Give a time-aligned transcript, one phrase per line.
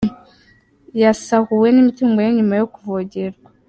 [1.01, 3.49] Yasahuwe n’imitungo ye nyuma yo kuvogerwa